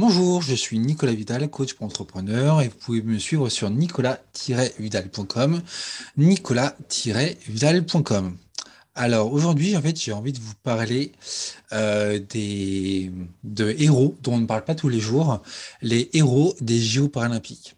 [0.00, 5.60] Bonjour, je suis Nicolas Vidal, coach pour entrepreneurs et vous pouvez me suivre sur nicolas-vidal.com,
[6.16, 8.38] nicolas-vidal.com.
[8.94, 11.12] Alors aujourd'hui, en fait, j'ai envie de vous parler
[11.74, 13.12] euh, des
[13.44, 15.42] de héros dont on ne parle pas tous les jours,
[15.82, 17.76] les héros des Jeux paralympiques.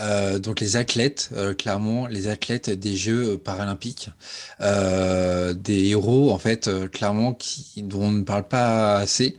[0.00, 4.10] Euh, donc les athlètes, euh, clairement, les athlètes des Jeux paralympiques,
[4.58, 9.38] des héros en fait, clairement, qui, dont on ne parle pas assez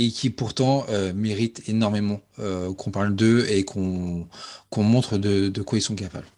[0.00, 4.28] et qui pourtant méritent énormément qu'on parle d'eux et qu'on
[4.76, 6.28] montre de, de, quoi ils sont capables.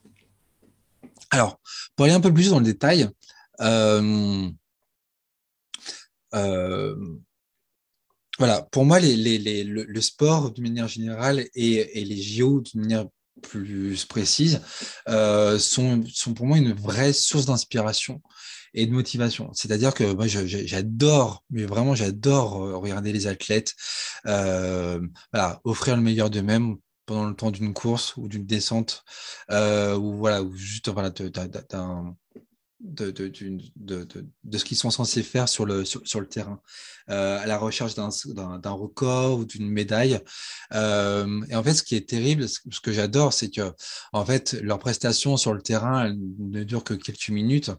[1.31, 1.61] Alors,
[1.95, 3.09] pour aller un peu plus dans le détail,
[3.61, 4.51] euh,
[6.35, 6.97] euh,
[8.39, 13.07] voilà, pour moi, le, sport d'une manière générale et, les JO d'une manière
[13.43, 14.61] plus précise
[15.09, 18.21] euh, sont, sont pour moi une vraie source d'inspiration
[18.75, 19.51] et de motivation.
[19.55, 23.75] C'est-à-dire que moi, j'adore, mais vraiment, j'adore regarder les athlètes,
[24.27, 25.01] euh,
[25.65, 29.05] offrir le meilleur d'eux-mêmes pendant le temps d'une course ou d'une descente,
[29.51, 32.17] euh, ou voilà, ou juste voilà, d'un
[32.81, 33.31] de, de,
[33.77, 34.07] de,
[34.45, 36.61] de, ce qu'ils sont censés faire sur le, sur, sur le terrain,
[37.11, 40.19] euh, à la recherche d'un record ou d'une médaille.
[40.73, 43.73] Euh, et en fait, ce qui est terrible, ce que j'adore, c'est que
[44.13, 47.71] en fait, leur prestation sur le terrain ne dure que quelques minutes,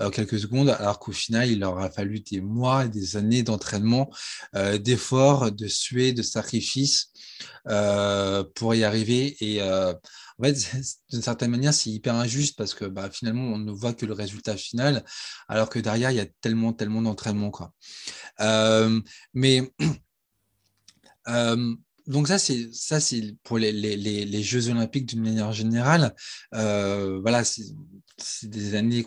[0.00, 3.42] euh, quelques secondes, alors qu'au final, il leur a fallu des mois et des années
[3.42, 4.10] d'entraînement,
[4.54, 7.10] d'efforts, de suer, de sacrifices
[8.54, 9.36] pour y arriver.
[9.40, 9.60] Et
[11.10, 14.12] d'une certaine manière, c'est hyper injuste parce que bah, finalement, on ne voit que le
[14.12, 15.04] résultat final,
[15.48, 17.52] alors que derrière, il y a tellement, tellement d'entraînement.
[18.40, 19.00] Euh,
[19.34, 19.72] mais
[21.28, 21.74] euh,
[22.06, 26.14] donc ça, c'est ça, c'est pour les, Jeux Olympiques d'une manière générale.
[26.54, 29.04] Euh, voilà, c'est des années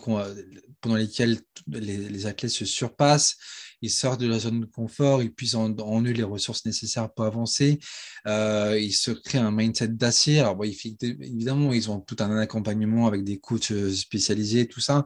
[0.80, 3.36] pendant lesquelles les, les, athlètes se surpassent
[3.82, 7.24] ils sortent de la zone de confort, ils puissent en, eux les ressources nécessaires pour
[7.24, 7.78] avancer,
[8.26, 10.40] euh, ils se créent un mindset d'acier.
[10.40, 15.04] Alors, évidemment, ils ont tout un accompagnement avec des coachs euh, spécialisés, tout ça.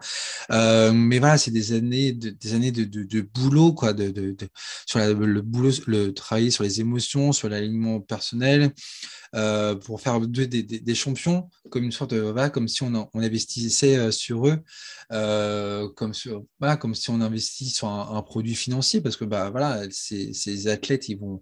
[0.51, 4.37] Euh, mais voilà, c'est des années, de, des années de, boulot, quoi, de, de,
[4.87, 8.73] sur le boulot, le travailler sur les émotions, sur l'alignement personnel.
[9.37, 13.09] Euh, pour faire des, des, des, champions, comme une sorte de, voilà, comme si on,
[13.15, 14.59] on investissait euh, sur eux,
[15.13, 19.51] euh, comme, sur, voilà, comme si on investit sur un, produit financier, parce que bah,
[19.51, 21.41] voilà, ces, ces, athlètes, ils vont,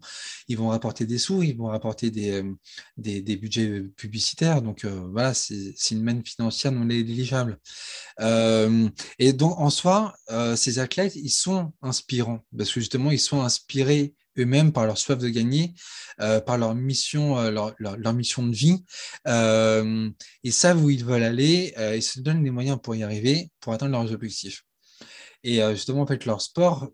[0.49, 2.43] ils vont rapporter des sous, ils vont rapporter des,
[2.99, 7.59] des, des budgets publicitaires, donc voilà, c'est une manne financière non négligeable.
[9.19, 10.15] et donc, en soi,
[10.57, 15.19] ces athlètes, ils sont inspirants, parce que justement, ils sont inspirés eux-mêmes par leur soif
[15.19, 15.75] de gagner,
[16.21, 18.85] euh, par leur mission, euh, leur, mission de vie.
[19.27, 20.11] Euh,
[20.43, 23.51] ils savent où ils veulent aller, euh, ils se donnent les moyens pour y arriver,
[23.61, 24.65] pour atteindre leurs objectifs.
[25.45, 26.89] Et euh, justement, en fait, leur sport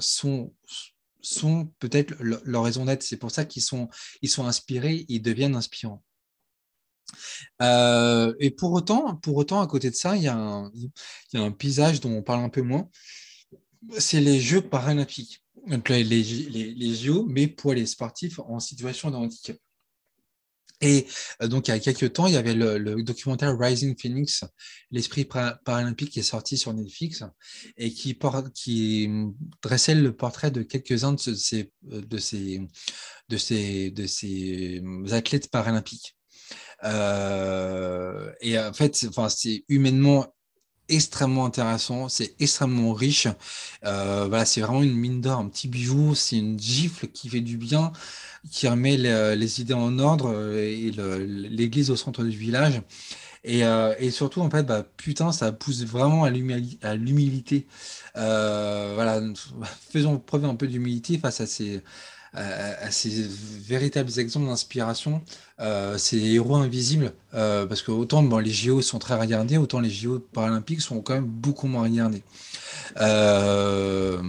[0.00, 0.52] sont
[1.22, 3.02] sont peut-être leur raison d'être.
[3.02, 3.88] C'est pour ça qu'ils sont,
[4.22, 6.04] ils sont inspirés, ils deviennent inspirants.
[7.62, 12.00] Euh, et pour autant, pour autant, à côté de ça, il y a un paysage
[12.00, 12.88] dont on parle un peu moins.
[13.98, 16.22] C'est les Jeux paralympiques donc les, les,
[16.74, 19.56] les, JO, mais pour les sportifs en situation de handicap.
[20.80, 21.06] Et
[21.42, 24.44] euh, donc, il y a quelques temps, il y avait le, documentaire Rising Phoenix,
[24.90, 27.24] l'esprit paralympique qui est sorti sur Netflix
[27.76, 28.18] et qui,
[28.54, 29.10] qui
[29.62, 32.60] dressait le portrait de quelques-uns de ces, de, ces,
[33.28, 36.16] de, ces, de ces athlètes paralympiques.
[36.84, 40.35] Euh, et en fait, enfin, c'est humainement
[40.88, 43.28] extrêmement intéressant, c'est extrêmement riche.
[43.84, 47.40] Euh, voilà, c'est vraiment une mine d'or, un petit bijou, c'est une gifle qui fait
[47.40, 47.92] du bien,
[48.50, 50.92] qui remet les, idées en ordre euh, et
[51.48, 52.82] l'église au centre du village.
[53.44, 57.66] Et, euh, et, surtout, en fait, bah, putain, ça pousse vraiment à l'humilité.
[58.14, 59.20] Voilà,
[59.92, 61.82] faisons preuve un peu d'humilité face à ces,
[62.36, 65.22] à, ces véritables exemples d'inspiration,
[65.60, 69.90] euh, ces héros invisibles, euh, parce que autant les JO sont très regardés, autant les
[69.90, 72.22] JO paralympiques sont quand même beaucoup moins regardés.
[73.00, 74.22] Euh,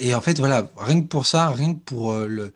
[0.00, 2.52] et en fait, voilà, rien que pour ça, rien que pour le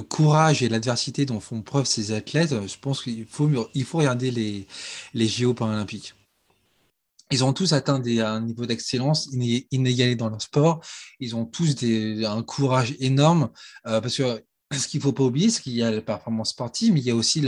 [0.00, 4.30] courage et l'adversité dont font preuve ces athlètes, je pense qu'il faut, il faut regarder
[4.30, 4.66] les,
[5.14, 6.14] les JO paralympiques
[7.32, 10.84] ils ont tous atteint des, un niveau d'excellence inégalé dans leur sport.
[11.18, 13.50] Ils ont tous un courage énorme
[13.86, 16.92] euh, parce que ce qu'il faut pas oublier, c'est qu'il y a la performance sportive,
[16.92, 17.44] mais il y a aussi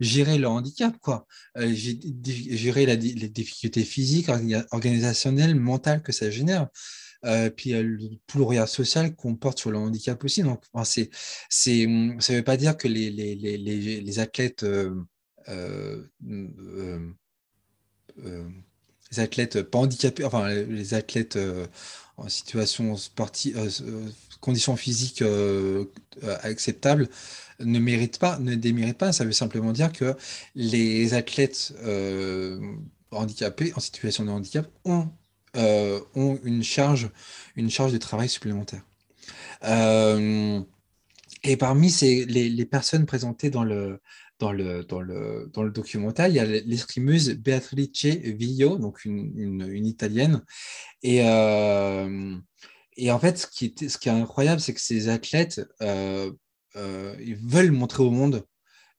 [0.00, 1.26] gérer le handicap, quoi.
[1.58, 4.28] Euh, gérer les difficultés physiques,
[4.70, 6.68] organisationnelles, mentales que ça génère.
[7.24, 10.42] Euh, puis euh, le, tout le regard social qu'on porte sur le handicap aussi.
[10.42, 11.10] Donc, c'est,
[11.48, 14.66] ça ne veut pas dire que les, athlètes
[19.12, 21.66] les athlètes pas handicapés, enfin les athlètes euh,
[22.16, 24.08] en situation sportive, euh,
[24.40, 25.22] conditions physiques
[26.42, 27.08] acceptables
[27.60, 29.12] ne mérite pas, ne démérite pas.
[29.12, 30.16] Ça veut simplement dire que
[30.56, 31.72] les athlètes
[33.12, 35.08] handicapés, en situation de handicap, ont,
[35.54, 37.08] ont une, charge,
[37.54, 38.82] une charge de travail supplémentaire.
[41.44, 44.00] Et parmi ces, les, personnes présentées dans le,
[44.38, 49.66] dans le, dans le, dans le documentaire, il y a l'escrimeuse Beatrice Villo, donc une,
[49.68, 50.44] une, italienne.
[51.02, 55.60] Et, et en fait, ce qui est, ce qui est incroyable, c'est que ces athlètes,
[56.76, 58.46] euh, ils veulent montrer au monde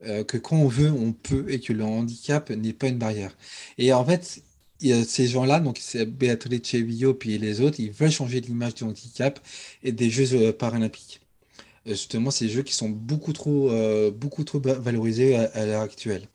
[0.06, 3.36] euh, que quand on veut, on peut et que le handicap n'est pas une barrière.
[3.78, 4.44] Et en fait,
[4.80, 9.40] ces gens-là, donc c'est Beatrice Villo puis les autres, ils veulent changer l'image du handicap
[9.84, 11.22] et des Jeux euh, paralympiques.
[11.85, 13.69] Justement, ces jeux qui sont beaucoup trop,
[14.12, 16.27] beaucoup trop valorisés à, l'heure actuelle.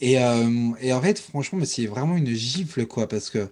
[0.00, 3.48] Et, et, en fait, franchement, c'est vraiment une gifle, quoi, parce que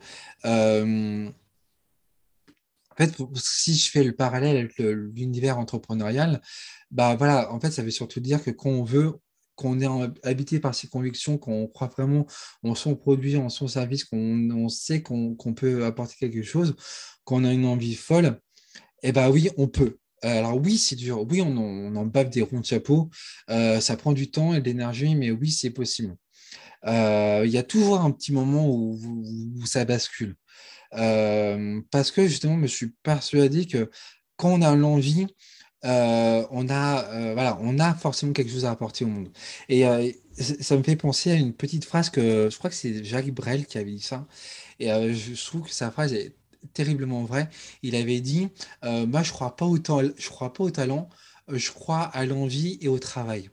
[2.91, 6.43] en fait, si je fais le parallèle avec l'univers entrepreneurial,
[6.91, 9.15] bah voilà, en fait, ça veut surtout dire que quand on veut,
[9.55, 9.87] qu'on est
[10.23, 12.27] habité par ses convictions, qu'on croit vraiment
[12.63, 16.77] en son produit, en son service, qu'on sait qu'on peut apporter quelque chose,
[17.25, 18.41] qu'on a une envie folle,
[19.03, 20.00] eh bien oui, on peut.
[20.23, 21.27] Alors oui, c'est dur.
[21.31, 23.11] Oui, on, en bave des ronds de chapeau.
[23.51, 26.17] Euh, ça prend du temps et de l'énergie, mais oui, c'est possible.
[26.87, 28.99] Euh, il y a toujours un petit moment où,
[29.67, 30.37] ça bascule.
[30.95, 33.91] Euh, parce que justement, je suis persuadé que
[34.37, 35.27] quand on a l'envie,
[35.85, 39.31] euh, on, a, euh, voilà, on a forcément quelque chose à apporter au monde.
[39.69, 39.85] Et
[40.33, 43.67] ça me fait penser à une petite phrase que je crois que c'est Jacques Brel
[43.67, 44.27] qui avait dit ça.
[44.79, 46.35] Et je trouve que sa phrase est
[46.75, 47.49] terriblement vraie.
[47.83, 48.49] Il avait dit
[48.83, 51.09] Moi, je ne crois, pas au je crois pas au talent,
[51.49, 53.51] je crois à l'envie et au travail.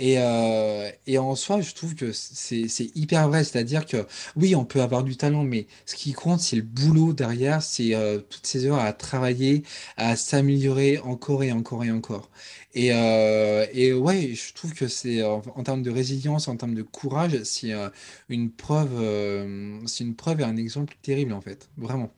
[0.00, 3.44] Euh, et, en soi, je trouve que c'est hyper vrai.
[3.44, 4.06] C'est-à-dire que
[4.36, 7.94] oui, on peut avoir du talent, mais ce qui compte, c'est le boulot derrière, c'est
[7.94, 9.62] euh, toutes ces heures à travailler,
[9.96, 12.30] à s'améliorer encore et encore et encore.
[12.74, 16.82] Et, euh, et ouais, je trouve que c'est en, termes de résilience, en termes de
[16.82, 17.72] courage, c'est
[18.28, 18.90] une preuve,
[19.86, 22.12] c'est une preuve et un exemple terrible en fait, vraiment.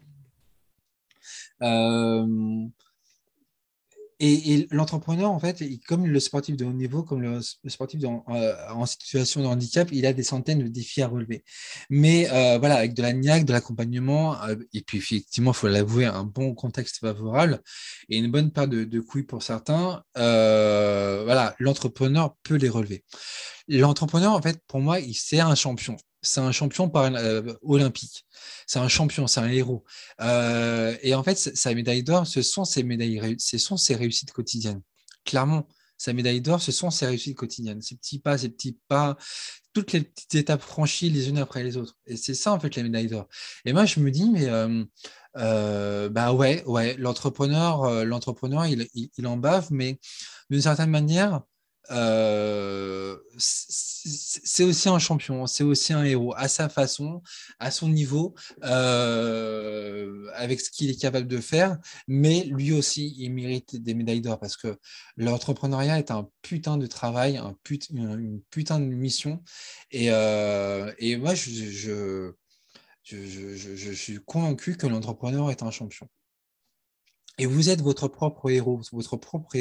[4.20, 8.86] Et, l'entrepreneur, en fait, comme le sportif de haut niveau, comme le, sportif euh, en
[8.86, 11.44] situation de handicap, il a des centaines de défis à relever.
[11.90, 15.68] Mais euh, voilà, avec de la niaque, de l'accompagnement, euh, et puis effectivement, il faut
[15.68, 17.60] l'avouer, un bon contexte favorable
[18.08, 23.04] et une bonne de, de couilles pour certains, voilà, l'entrepreneur peut les relever.
[23.68, 28.26] L'entrepreneur, en fait, pour moi, il c'est un champion c'est un champion euh, olympique.
[28.66, 29.84] C'est un champion, c'est un héros.
[30.20, 34.32] Euh, et en fait, sa médaille d'or, ce sont ses médailles, ce sont ses réussites
[34.32, 34.80] quotidiennes.
[35.24, 35.68] Clairement,
[35.98, 37.82] sa médaille d'or, ce sont ses réussites quotidiennes.
[37.82, 39.16] Ces petits pas, ces petits pas,
[39.72, 41.96] toutes les petites étapes franchies les unes après les autres.
[42.06, 43.28] Et c'est ça, en fait, la médaille d'or.
[43.64, 44.48] Et moi, je me dis, mais
[45.36, 49.98] euh, bah ouais, ouais, l'entrepreneur, l'entrepreneur, il, il, en bave, mais
[50.50, 51.42] d'une certaine manière,
[51.90, 57.22] euh, c'est aussi un champion, c'est aussi un héros à sa façon,
[57.58, 63.30] à son niveau, euh, avec ce qu'il est capable de faire, mais lui aussi, il
[63.32, 64.78] mérite des médailles d'or parce que
[65.16, 67.56] l'entrepreneuriat est un putain de travail, un
[67.90, 69.42] une putain de mission.
[69.90, 72.32] Et, euh, et moi, je, je,
[73.02, 76.08] je, je suis convaincu que l'entrepreneur est un champion.
[77.38, 79.56] Et vous êtes votre propre héros, votre propre,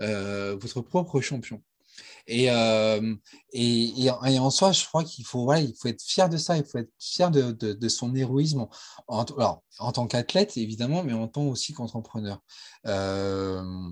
[0.00, 1.62] euh, votre propre champion.
[2.26, 3.14] Et, euh,
[3.52, 6.78] et, en soi, je crois qu'il faut, il faut être fier de ça, il faut
[6.78, 8.66] être fier de, de, son héroïsme,
[9.08, 12.40] en, alors, en tant qu'athlète, évidemment, mais en tant aussi qu'entrepreneur.
[12.86, 13.90] Euh,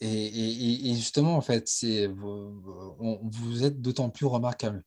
[0.00, 4.82] et, et, justement, en fait, c'est, vous, êtes d'autant plus remarquable.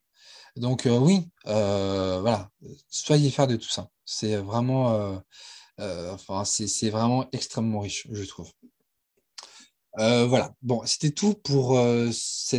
[0.56, 2.50] Donc oui, voilà,
[2.88, 3.88] soyez fiers de tout ça.
[4.04, 5.18] C'est vraiment euh,
[5.78, 8.50] enfin, c'est vraiment extrêmement riche, je trouve.
[9.98, 12.56] Euh, voilà, bon, c'était tout pour euh, ce,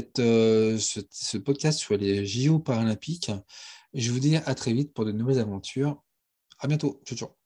[1.11, 3.31] ce, podcast sur les JO paralympiques.
[3.93, 6.01] Je vous dis à très vite pour de nouvelles aventures.
[6.59, 7.01] À bientôt.
[7.05, 7.44] Ciao, ciao.